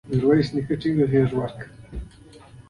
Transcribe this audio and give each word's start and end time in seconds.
میرویس 0.09 0.49
نیکه 0.55 0.75
ټینګه 0.81 1.05
غېږ 1.11 1.29
ورکړه. 1.35 1.65